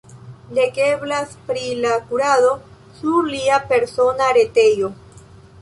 [0.57, 2.49] Legeblas pri la kurado
[3.01, 4.95] sur lia persona retejo.